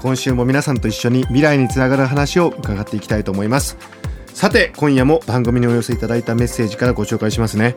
[0.00, 3.76] 今週も皆さんと一緒に未来につながる話を伺っていきたいと思います。
[4.32, 7.74] さて今夜も番組にお寄せいただいたメッセージからご紹介しますね。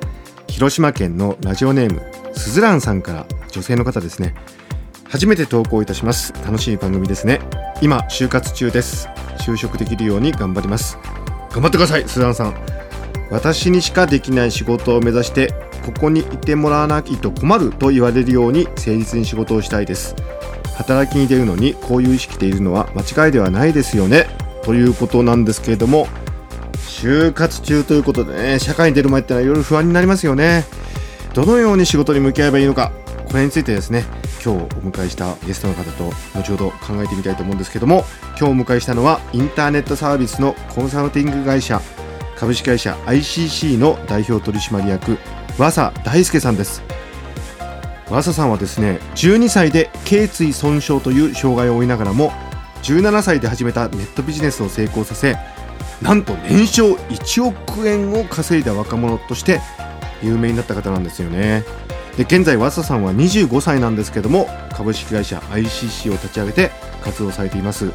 [0.47, 2.01] 広島県のラジオネーム
[2.33, 4.35] すずらんさんから女性の方ですね。
[5.05, 6.33] 初めて投稿いたします。
[6.45, 7.41] 楽しい番組ですね。
[7.81, 9.09] 今就活中です。
[9.39, 10.97] 就職できるように頑張ります。
[11.51, 12.55] 頑張ってくださいすずらんさん。
[13.31, 15.53] 私にしかできない仕事を目指して
[15.85, 20.15] ここにいてもらわないと困ると言われるように誠実に仕事をしたいです。
[20.75, 24.27] 働きに出るのにこういう意識でいるのは間違いではないですよね。
[24.63, 26.07] ということなんですけれども
[26.73, 30.65] 就活中ということでね社会に出る前ってのはいろいろ不安になりますよね。
[31.33, 32.91] どのように仕事に向き合えばいいのか
[33.29, 34.03] これについてですね
[34.43, 38.03] 今日お迎えしたゲストの方と後ほど考えてみたいと思うんですけども
[38.37, 41.81] 今日お迎えしたのはインターネットサービスのコンサルティング会社
[42.35, 45.17] 株式会社 ICC の代表取締役
[45.57, 47.00] 和佐大輔さんです。
[48.11, 52.31] 和佐さんはですね12歳で頸椎損傷という障害を負いながらも
[52.83, 55.37] 17歳で始めたネットビジネスを成功させ
[56.01, 59.61] なんと年商1億円を稼いだ若者として
[60.21, 61.63] 有名になった方なんですよね。
[62.17, 66.71] で現在和佐さんは25歳なんですけども株式会社 ICC を立ち上げて
[67.01, 67.91] 活動されています。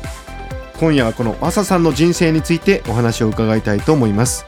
[0.78, 4.46] 今夜はこの和佐さんの人生についてお話を伺いたいと思います。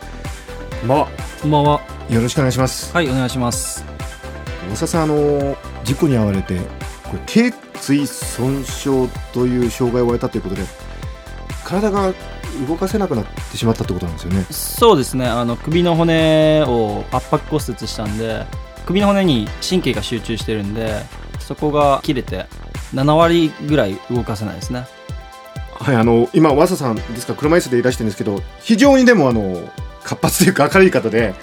[0.81, 1.09] こんばんは。
[1.43, 1.81] こんばんは。
[2.09, 2.93] よろしくお願いします。
[2.95, 3.78] はい、お願いします。
[4.69, 6.59] 大佐さんあの事故に遭われて
[7.05, 10.63] これ頸椎損傷という障害を負われたということで
[11.65, 12.13] 体が
[12.67, 18.47] 動かせなくなってしまったってことなんですよねそうですね、あの首の骨を圧迫骨折したんで、
[18.87, 21.03] 首の骨に神経が集中してるんで、
[21.39, 22.47] そこが切れて、
[22.95, 24.87] 7割ぐらい動かせないですね。
[25.79, 29.71] はいあの今和佐さんですか車椅子でいらしてるんですけど非常にでもあの
[30.03, 31.35] 活発というか明るい方で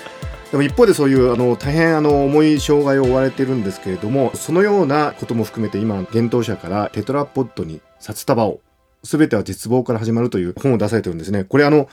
[0.55, 8.61] でも一方でそういうあの大変あの重い障害を負われてるんですけれどもそのようなことも含めて今幻冬舎からテトラポッドに札束を
[9.03, 11.89] 全ては絶望から始まるという本を出されてるんですねこれあの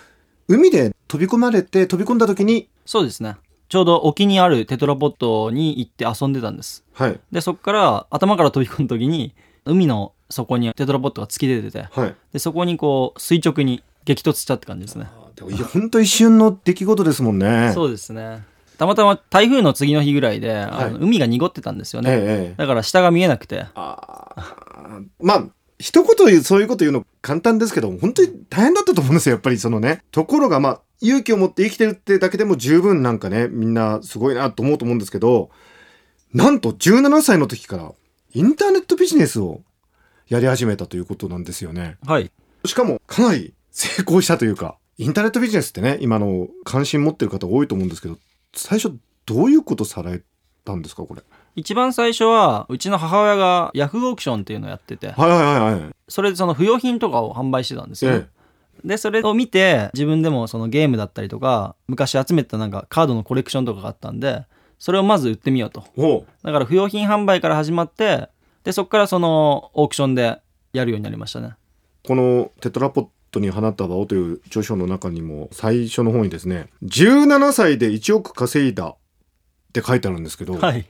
[0.46, 3.36] 海で飛び込まれて飛び込んだ時にそうですね。
[3.68, 6.84] ちょうど沖にあるテトラポットに行って遊んでたんです。
[6.92, 9.34] はいで、そこから頭から飛び込む時に、
[9.64, 15.06] 海の底にテトラポットが突き出てて、はいで、そこにこう垂直に激突したって感じですね。
[15.36, 18.44] でもいや本当一瞬の出来事ですもんねそうですね。
[18.82, 22.10] たまたま台風の次の日ぐらいで、あのはい海が濁ってたんですよね。
[22.10, 22.20] えええ
[22.52, 23.66] えだから下が見えなくて。
[23.74, 25.46] あーまあ
[25.78, 35.50] 一言言うそういうこと言うの簡単ですけど本当に大変だったと思うんですよやっぱりそのねところがまあ勇気を持って生きてるってだけでも十分なんかねみんなすごいなと思うと思うんですけど
[36.32, 37.92] なんと17歳の時から
[38.32, 39.62] インターネットビジネスを
[40.28, 42.30] やり始めたということなんですよねはい。
[42.64, 48.18] しかもかなり成功したというかインターネットビジネスってね今の関心持ってる方多いと思うんですけど
[48.54, 48.96] 最初
[49.26, 50.22] どういうことされ
[50.64, 51.22] たんですかこれ？
[51.54, 55.94] 一番最初は、うちの母親がヤフーオークションっていうのをやってて、はいはいはいはい。
[56.08, 58.26] それでその不用品とかを販売してたんですよ、え
[58.84, 64.46] で、それを見て、自分でもそのゲームだったりとか、昔集めてたなんかカードのコレクションとかがあったんで、
[64.78, 65.84] それをまず売ってみようと。
[66.42, 68.28] だから不用品販売から始まって、
[68.64, 70.40] で、そこからそのオークションで
[70.72, 71.54] やるようになりましたね。
[72.06, 78.96] このテトラポットに放った場をという著書の中にも最初の方にですね、17歳で1億稼いだっ
[79.72, 80.86] て書いてあるんですけど、はい。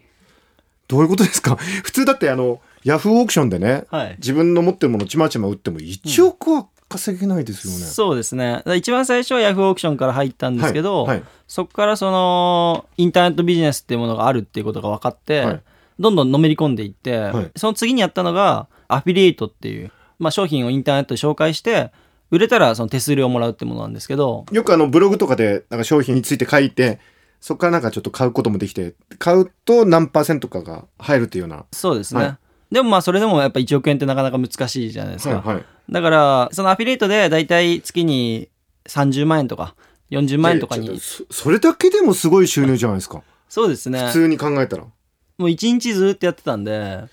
[0.89, 1.57] どういうことですか？
[1.85, 4.17] 普通だってあの、ヤフーオークションでね、はい。
[4.19, 7.79] 自分の持ってるものちまちま売っても1億は稼げないですよね。
[7.79, 8.63] そうですね。
[8.77, 15.61] 一番最初はヤフーオークションから入ったんですけど、はいはいそこからそのインターネットビジネスっていうものがあるっていうことが分かって、はい
[16.01, 21.93] どんどんのめり込んでいって、はいその次にやったのがアフィリエイトっていう、まあ、商品をインターネットで紹介して
[22.33, 26.99] 売れたらその手数料をもらうってものなんですけどよくあのブログとかでなんか商品について書いて、
[27.41, 31.67] そこからなんかちょっと買うこともできて、買うと何パーセントかが入るっていうような。
[31.73, 32.39] そうですね、はい
[32.73, 35.65] でもまあそれでもやっぱ1億円ってなかなか難しいじゃないですか、はいはい。
[35.91, 38.49] だからそのアフィリエイトでだいたい月に
[38.89, 39.75] 30万円とか
[40.11, 43.23] 40万円とかにそそれだけでもすごい収入じゃないですか。
[43.51, 44.85] そうですね普通に考えたら。
[44.85, 44.91] も
[45.39, 47.05] う1日ずっとやってたんで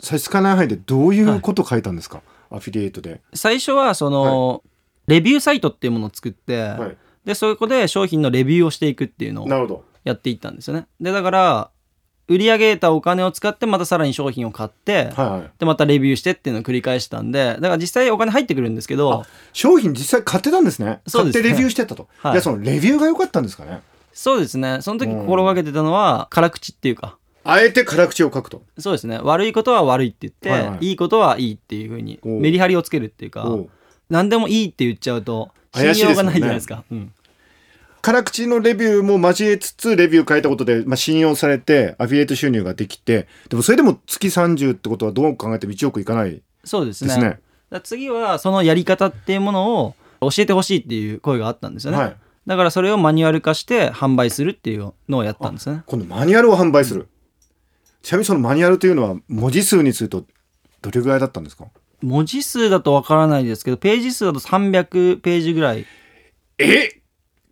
[0.00, 3.20] 差し支えない範囲でどういうこと書いたんですか、アフィリエイトで。
[3.34, 4.62] 最初はその、
[5.06, 6.96] レビューサイトっていうものを作って、はい。
[7.24, 9.84] でそこで商品のレビューをしていくっていうのを。
[10.04, 10.86] やっていったんですよね。
[11.00, 11.70] でだから
[12.28, 15.50] 売り上げたお金を使ってまたさらに商品を買って、はいはい。
[15.58, 21.00] でまたレビューしてっていうのを繰り返してたんでだから実際お金入ってくるんですけど商品実際買ってたんですね。
[21.06, 21.42] そうですね。
[21.42, 22.32] 買ってレビューしてたと、はい。
[22.32, 23.82] じゃあそのレビューが良かったんですかね。
[24.12, 24.78] そうですね。
[24.80, 27.18] その時心がけてたのは辛口っていうか
[27.50, 28.62] あえて辛口を書くと。
[28.78, 29.18] そうですね。
[29.22, 30.86] 悪いことは悪いって言って、はいはい。
[30.88, 33.46] いいことはいいっていうふうにメリハリをつけるっていうか
[34.10, 36.84] 何でもいいって言っちゃうと信用がないじゃないですか。
[36.90, 37.12] うん。
[38.00, 47.40] 辛口のレビューも交えつつレビュー書いたことで、まあ、信用されてアフィリエイト収入ができてでもそれでも月30ってことはどう考えても1億いかないそうですね。
[47.82, 52.16] 次はそのやり方っていうものを教えてほしいっていう声があったんですよね、はい。
[52.46, 55.82] だからそれをマニュアル化して販売するっていうのをやったんですね。
[55.86, 57.08] 今度マニュアルを販売する、
[58.08, 60.24] ちなみにそのマニュアルというのは文字数にすると
[60.80, 61.66] どれぐらいだったんですか？
[62.00, 65.84] 文字数だとわからないですけどページ数だと300ページぐらい。
[66.56, 67.02] え？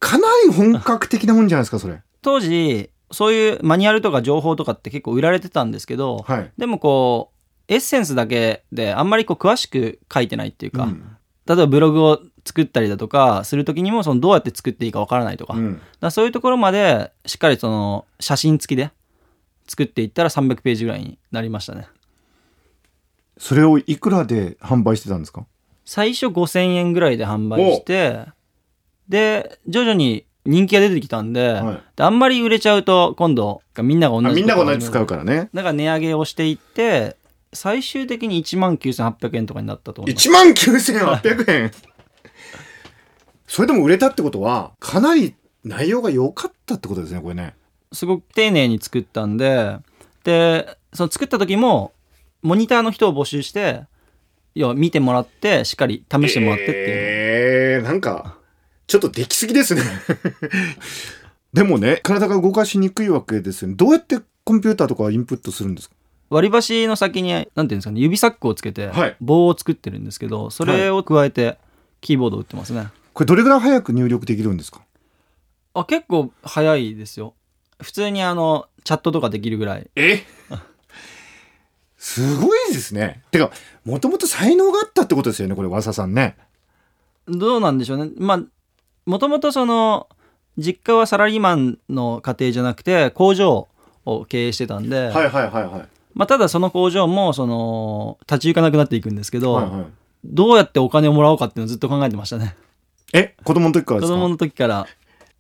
[0.01, 2.01] かなり本格的なもんじゃないですかそれ。
[2.23, 6.51] 当時そういうマニュアルとか情報とかって結構売られてたんですけど、はい。
[6.57, 7.33] でもこ
[7.69, 11.17] うエッセンスだけであんまりこう詳しく書いてないっていうか、うん。
[11.45, 15.83] 例えばブログを作ったりだとかするときにもそのどうやって作っていいかわからないとか,、うん。
[16.11, 18.91] そういうところまでしっかりその写真付きで
[19.67, 21.89] 作っていったら300ページぐらいになりましたね。
[23.39, 25.47] それをいくらで販売してたんですか？
[25.85, 28.27] 最初5000円ぐらいで販売して
[29.09, 31.83] で徐々に人気が出てきたんで,、はい。
[31.97, 35.51] であんまり売れちゃうと今度みんなが同じあみんなが同じ使うからね。
[35.53, 37.17] だから値上げをしていって
[37.53, 40.29] 最終的に1万9800円とかになったと思います。
[40.29, 41.71] 1万9800円？
[43.47, 47.55] それでも売れたってことはかなり内容が良かったってことですねこれね
[47.97, 49.79] すごく丁寧に作ったんで
[50.23, 51.93] でその作った時も
[52.43, 53.83] モニターの人を募集して
[54.55, 58.37] 要は見てもらってしっかり試してもらってっていう、えー、なんか
[58.87, 59.83] ちょっとできすぎですね。
[61.53, 63.75] でもね体が動かしにくいわけですよね。
[63.75, 65.97] どうやってコンピューターとかインプットするんですか？
[66.31, 69.17] 割り箸の先になんていうんですかね指サックをつけてはい。
[69.21, 71.59] 棒を作ってるんですけどそれを加えて
[72.01, 74.83] キーボードを打ってますね、これどれぐらい早く入力できるんですか？
[75.75, 77.35] あ結構早いですよ
[77.81, 79.91] 普通にあのチャットとかできるぐらい。
[79.97, 80.25] え？
[81.99, 83.23] すごいですね。
[83.31, 83.51] てか
[83.85, 86.37] もともと才能があったってことですよねこれ和佐さんね。
[87.27, 88.13] どうなんでしょうね。
[88.19, 88.41] まあ
[89.07, 90.09] もともとその
[90.59, 93.69] 実家はサラリーマンの家庭じゃなくて工場
[94.05, 95.89] を経営してたんで、はいはいはいはい。
[96.15, 99.87] まあ、ただその工場もその立ち行かなくなっていくんですけど、はいはい。
[100.25, 102.57] どうやってお金をもらおうかっていうのをずっと考えてましたね。
[103.13, 103.35] え？
[103.45, 104.15] 子供の時からですか？
[104.17, 104.87] 子供の時から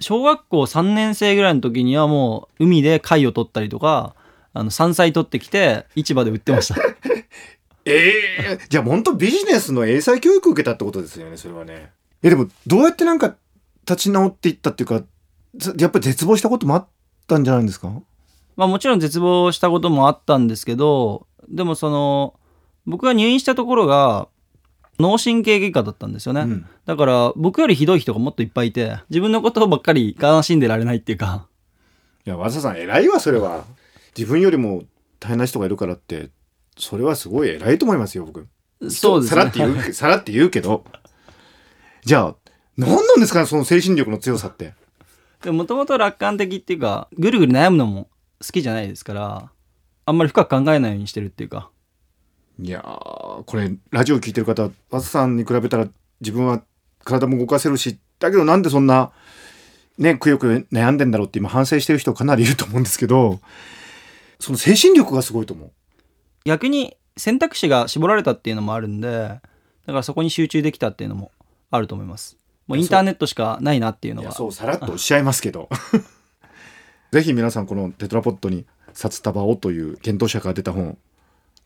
[0.00, 4.14] 小学校3年生ぐらいの時にはもう海で貝を取ったりとか
[4.52, 6.80] あの山菜取ってきて市場で売ってました。
[7.84, 11.92] ええじゃあ本当ビジネスの英才教育受けたってことですよねそれはね。
[12.22, 13.36] えでもどうやってなんか
[13.88, 15.02] 立ち直っていったっていうか
[15.56, 16.86] ざやっぱり絶望したこともあっ
[17.28, 17.88] たんじゃないんですか？
[18.56, 22.34] まあもちろん絶望したこともあったんですけどでもその
[22.86, 24.28] 僕が入院したところが
[24.98, 26.66] 脳神経外科だったんですよね、うん。
[26.84, 31.46] だから僕よりひどい人がもっといっぱいいて自分のことばっかり悲しんでられないっていうか。
[32.26, 33.64] いや和佐さん偉いわそれは。
[34.16, 34.84] 自分よりも
[35.20, 36.30] 大変な人がいるからって
[36.78, 38.46] それはすごい偉いと思いますよ僕。
[38.90, 39.40] そうですね。
[39.40, 40.84] さらって言う さらって言うけど。
[42.04, 42.36] じゃあ
[42.76, 44.74] 何なんですかねその精神力の強さって。
[45.42, 48.08] でもともと楽観的っていうかぐるぐる悩むのも
[48.40, 49.50] 好きじゃないですから
[50.04, 51.70] あんまり深く考えないようにしてるっていうか
[52.58, 55.88] いやーこれラジオ聞いてる方和佐さんに比べたら
[56.20, 56.62] 自分は
[57.04, 59.12] 体も動かせるしだけどなんでそんな
[59.98, 63.40] ねくよくよ悩んでんだろうって今反省してる人かなりいると思うんですけど
[64.40, 65.70] その精神力がすごいと思う。
[66.44, 69.40] 逆に選択肢が絞られたっていうのもあるんでだ
[69.86, 71.32] からそこに集中できたっていうのも
[71.70, 72.38] あると思います。
[72.66, 75.68] もうインターネットしかないなっていうのがいやそうさらっとおっしゃいますけど。
[77.12, 80.98] ぜひ皆さんこのテトラポットに札束をという検討者から出た本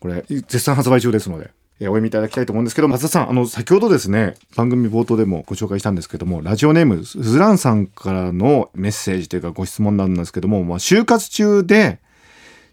[0.01, 12.01] これ絶賛発売中ですのでえお読みいただきたいと思うんですけど松田さんあの先ほどですね番組冒頭でもご紹介したんですけどもラジオネームスズランさんからのメッセージというかご質問なんですけども、まあ、就活中で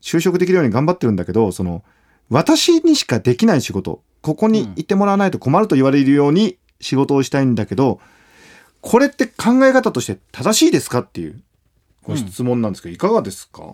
[0.02, 1.84] 就職できるように頑張ってるんだけどその
[2.30, 8.00] 私にしかできない仕事ここにいてもらわないと困ると言われるように仕事をしたいんだけど
[8.82, 11.42] これって考え方として正しいですかっていう
[12.04, 13.74] ご質問なんですけど、いかがですか？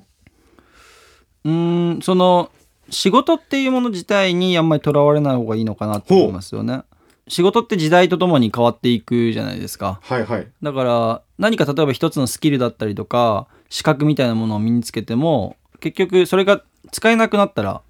[1.43, 2.49] うんその
[2.89, 6.83] 仕事っていうもの自体にあんまりとらわれない方がいいのかなって思いますよね。
[7.27, 9.99] 仕事って時代とともに変わっていくじゃないですか。
[10.03, 10.47] はいはい。
[10.61, 16.61] だから何か例えば一つのスキルだったりとか資格みたいなものを身につけても結局それが
[16.91, 17.81] 使えなくなったら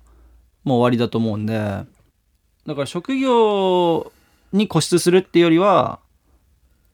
[0.63, 1.53] もう終わりだと思うんで。
[1.55, 4.11] だから職業
[4.53, 5.99] に固執するっていうよりは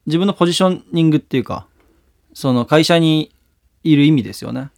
[0.06, 1.66] 自分のポジショニングっていうか
[2.32, 3.32] その会社に
[3.84, 4.70] いる意味ですよね。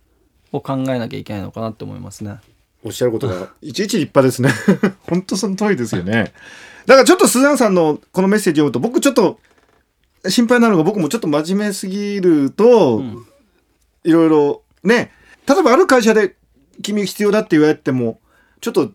[0.53, 2.37] を考えなきゃいけないのかなって思いますね。
[2.85, 4.51] おっしゃることが いちいち立派ですね。
[5.09, 6.33] 本当その通りですよね。
[6.87, 9.39] だからちょっとスザンさんのこのメッセージを読むと僕ちょっと
[10.29, 13.27] 心配なのが僕もちょっと真面目すぎると、うん。
[14.05, 15.13] いろいろね
[15.49, 16.35] 例えばある会社で
[16.83, 18.19] 君必要だって言われても
[18.61, 18.93] ちょっと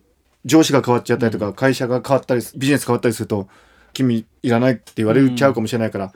[0.48, 3.48] 上司が変わっちゃったりとか、会社が変わったりビジネス変わったりすると
[3.94, 6.14] 君いらないって言われちゃうかもしれないから、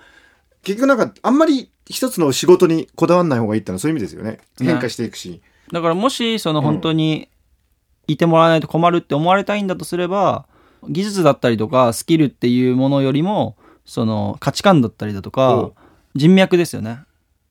[0.64, 4.40] 結局なんかあんまり一つの仕事にこだわらない方がいいってのはそういう意味ですよね。
[4.58, 7.28] 変化していくし、だからもしその本当に
[8.14, 10.46] いてもらわないと困るって思われたいんだとすれば
[10.90, 15.74] 技術だったりとかスキルっていうものよりもその価値観だったりだとおかう。
[16.16, 17.00] 人脈ですよね。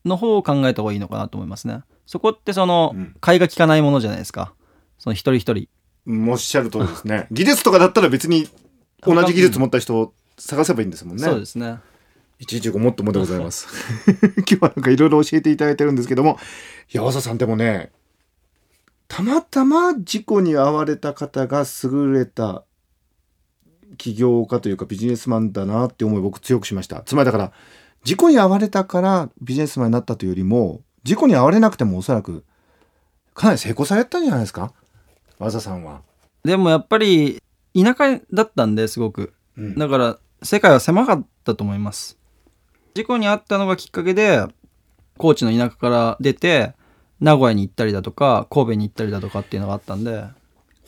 [0.05, 1.81] の方を考えた方がいいのかなと思いますね。
[2.05, 3.15] そこってそのうん。
[3.19, 4.53] 買いが利かないものじゃないですか。
[4.97, 5.67] その一人一人。
[6.31, 7.27] おっしゃる通りですね。
[7.31, 8.47] 技術とかだったら別に
[9.01, 11.23] 同じ技術持った人を探せばいいんですもんね。
[11.23, 11.77] そうですね。
[12.39, 13.67] 一日ごもっともでございます。
[14.37, 16.39] 今日はなんかいろいろ教えていただいてるんですけども、
[16.89, 17.91] 山佐さんでもね、
[19.13, 22.63] たまたま事故に遭われた方が優れた
[23.97, 27.01] 起業家というかビジネスマンだなって思いを僕強くしました。
[27.01, 27.51] つまりだから、
[28.05, 32.45] 事故に遭われたからビジネスマンになったというよりも、事故に遭われなくてもおそらく
[33.33, 34.71] かなり成功されたんじゃないですか？
[35.39, 36.03] 和佐さんは。
[36.45, 37.43] でもやっぱり
[37.75, 42.17] 田舎だったんですごくうんだから世界は狭かったと思います
[42.95, 44.43] 事故に遭ったのがきっかけで
[45.17, 46.73] 高知の田舎から出て
[47.21, 50.25] 名古屋に行ったりだとか神戸に行ったりだとかっていうのがあったんで。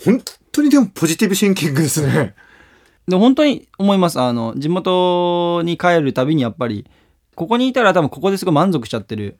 [0.04, 0.22] 本
[0.52, 2.36] 当にでもポジティブシンキングですね。
[3.08, 4.20] で本当に思います。
[4.20, 6.86] あの地元に帰るたびにやっぱり
[7.36, 9.38] ここにいたら多分ここですごい満足しちゃってる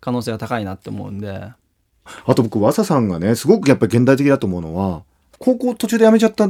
[0.00, 1.52] 可能性が高いなって思うんで。
[2.24, 5.02] あと僕、和佐さんがね、すごくやっぱり現代的だと思うのは、
[5.38, 6.48] 高校途中で辞めちゃった。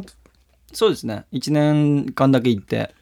[0.73, 1.25] そうですね。
[1.33, 2.95] 1年間だけ行って。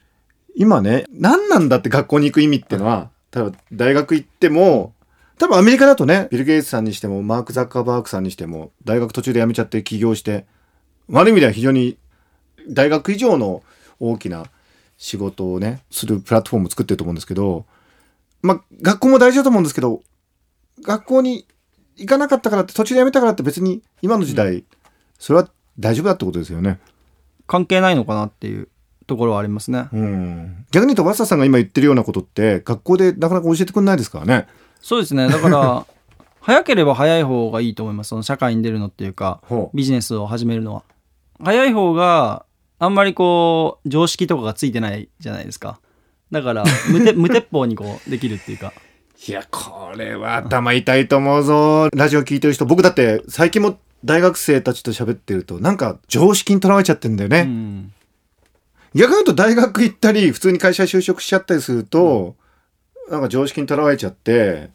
[0.55, 4.93] 今ね、何なんだって学校に行く意味ってのは、例えば大学行っても、
[5.37, 10.45] 多分アメリカだとね、ビル・ゲイツさんにしても、マーク・ザッカーバーグさんにしても、大学途中で辞めちゃって起業して、
[11.09, 11.97] 悪い意味では非常に
[12.69, 13.61] 大学以上の
[13.99, 14.45] 大きな
[14.97, 17.65] 仕事をね、するプラットフォームを作ってると思うんですけど、
[18.41, 20.01] まあ、学校も大事だと思うんですけど、
[20.81, 21.47] 学校に
[21.97, 24.63] 行かなかったからって、途中で辞めたからって別に今の時代、
[25.19, 25.49] それは
[25.79, 26.79] 大丈夫だってことですよね。
[27.47, 28.69] 関係ないのかなっていう
[29.07, 30.65] ところはありますねうん。
[30.71, 34.47] 逆に言うと、和佐さんが今言ってるようなことって、学校でなかなか教えてくれないですからね。
[34.81, 35.27] そうですね。
[35.27, 35.85] だから
[36.41, 38.09] 早ければ早い方がいいと思います。
[38.09, 39.41] その社会に出るのっていうか
[39.73, 40.83] ビジネスを始めるのは。
[41.43, 42.45] 早い方が
[42.79, 45.79] あんまりこう常識とかがついてないじゃないですか。
[46.31, 48.73] だから無て 無鉄砲にこうできるっていうか。
[49.27, 51.89] いや、これは頭痛いと思うぞ。
[51.93, 57.41] ラジオ聞いてる人、僕だって最近も大学生たちと喋ってると、なんか常識にとらわれちゃってんだよね。
[57.41, 57.91] うん。
[58.93, 62.35] 逆に言うと大学行ったり、普通に会社就職しちゃったりすると、
[63.09, 64.69] なんか常識にとらわれちゃって、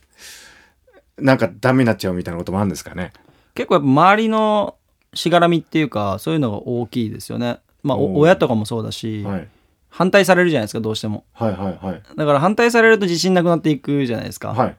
[1.19, 3.13] なんかダメになっちゃうみたいなこともあるんですかね。
[3.55, 4.77] 結構やっぱ周りの
[5.15, 9.49] しがらみっていうかそういうのが大きいですよねまあ親とかもそうだし、はい。
[9.89, 12.03] 反対されるじゃないですかどうしてもはいはいはい。
[12.17, 14.77] だから反対されると自信なくなっていくじゃないですか、はい。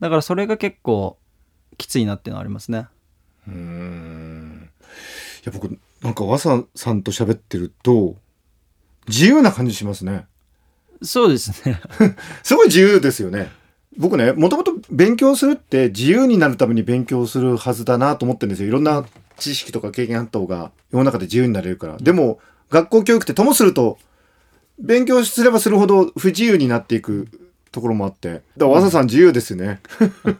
[0.00, 1.18] だからそれが結構
[1.78, 2.88] きついなっていうのはありますね
[3.46, 4.70] うーん。
[5.44, 8.16] いや、僕、なんか和佐さんと喋ってると、
[9.08, 10.26] 自由な感じしますね。
[11.04, 11.80] そうですね
[12.42, 13.50] すごい自由ですよね。
[13.96, 18.68] 僕ね、もともと勉強するって自由になるために勉強するはずだなと思ってるんですよ。
[18.68, 19.04] いろんな
[19.36, 21.96] 知識とか経験あった方が世の中で自由になれるから。
[21.98, 23.98] でも、学校教育ってともすると、
[24.80, 27.28] 勉強すればするほど不自由になっていく
[27.70, 28.28] ところもあって。
[28.32, 29.80] だから、和佐さん自由ですよね。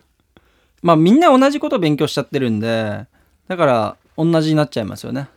[0.83, 3.07] まあみんな同じこと勉強しちゃってるんで
[3.49, 5.29] だから同じになっちゃいますよね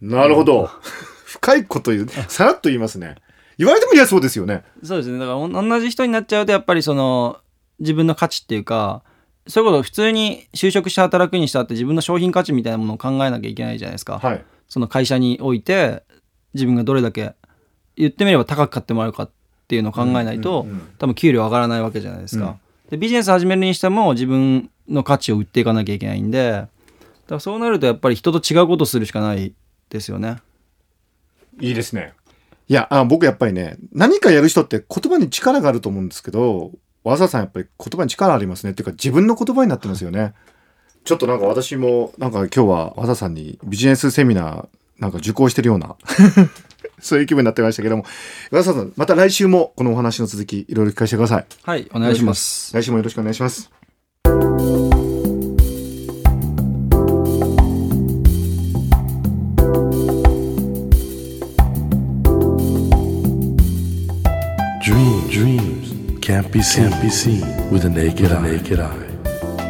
[0.00, 0.70] なるほど。
[1.24, 2.08] 深いこと言う。
[2.28, 3.16] さらっと言いますね。
[3.58, 4.64] 言われてみりゃそうですよね。
[4.82, 7.38] そうですねだからお同じ人になっちゃうとやっぱりその
[7.80, 9.02] 自分の価値っていうか
[9.46, 14.44] そういうことを普通に就職して働くにしたって自分の商品価値みたいなものを考えなきゃいけないじゃないですか、はい。
[14.68, 16.02] その会社において
[16.54, 17.34] 自分がどれだけ
[17.96, 19.30] 言ってみれば高く買ってもらうかっ
[19.68, 22.56] ていうのを考えないと、うんうんうん多分給料上がらないわけじゃないですか、
[22.90, 26.68] でビジネス始めるにしても自分の価値を売っていかなきゃいけないんでだか
[27.28, 29.52] らそうなるとやっぱり人と違うことをするしかない
[29.90, 30.38] ですよね
[31.60, 32.14] いいですね。
[32.68, 38.72] いや、あ僕やっぱりね、何かやる人って言葉に力があると思うんですけど、和佐さんやっぱり言葉に力ありますね。
[38.72, 40.32] っていうか自分の言葉になってますよね。
[41.04, 44.68] ちょっとなんか私も、なんか今日は和佐さんにビジネスセミナー
[44.98, 45.96] なんか受講してるような、
[47.00, 48.04] そういう気分になってましたけども、
[48.50, 51.46] 和佐さん、また来週もこのお話の続きいろいろ聞かせてください。
[51.62, 53.83] はいお願いします来週もよろしくお願いします。
[66.34, 68.42] Can't be seen, can't be seen with the naked, eye.
[68.42, 69.08] naked eye.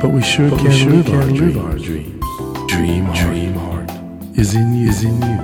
[0.00, 2.24] but we sure can, sure live, our live our dreams.
[2.68, 3.90] Dream, dream heart
[4.34, 5.40] is in you, is in you,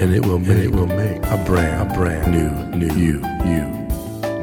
[0.00, 3.64] and it will make, it will make a brand, a brand new, new you, you.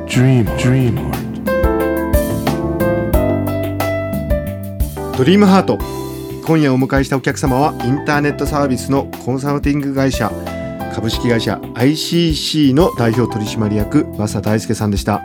[0.06, 1.26] Dream, dream heart.
[5.18, 5.80] ドリームハート
[6.46, 10.32] 今夜お迎えしたお客様はインターネットサービスのコンサルティング会社
[10.94, 15.24] 株式会社 ICC の代表取締役和佐大輔さんでした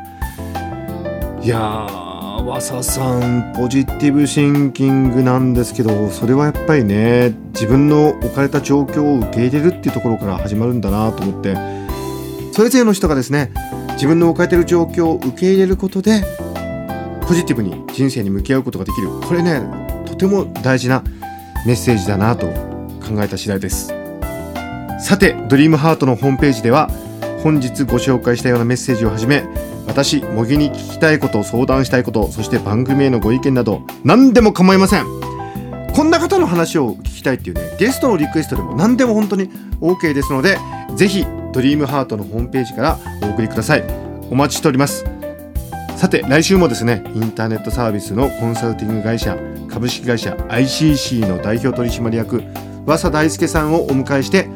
[1.45, 11.55] いやー和佐さんポジティブシンキングなんですけどそれはやっぱりね自分の置かれた状況を受け入れるっていうところから始まるんだなと思って
[12.55, 13.53] それぞれの人がですね
[13.91, 16.25] 自分の置かれてる状況を受け入れることで
[17.29, 19.11] ポジティブに人生に向き合うことができる。
[19.21, 19.61] これね
[20.07, 21.05] とても大事な
[21.67, 22.47] メッセージだなと
[23.07, 23.89] 考えた次第です。
[24.99, 26.89] さてドリームハートのホームページでは
[27.43, 29.45] 本日ご紹介したようなメッセージをはじめ
[29.87, 35.07] 私茂木に聞きたいこと相談したいことそして番組へのご意見など何でも構いません。
[35.95, 39.49] こんな方の話を聞きたいっていうねゲストのリクエストでも何でも本当に
[39.81, 40.59] OK ですので
[40.97, 43.85] ぜひドリームハートのホームページからお送りください。
[44.31, 45.05] お待ちしております。
[45.97, 49.39] さて来週もですねインターネットサービスのコンサルティング会社
[49.71, 52.43] 株式会社 ICC の代表取締役
[52.85, 54.49] 和佐大輔さんをお迎えして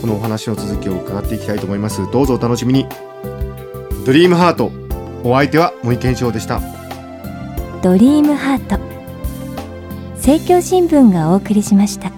[0.00, 2.10] このお話の続きを伺っていきたいと思います。
[2.10, 2.86] どうぞお楽しみに。
[4.06, 4.70] ドリームハート。
[5.24, 6.60] お相手は森健翔でした。
[7.82, 8.78] ドリームハート。
[10.14, 12.15] 政教新聞がお送りしました。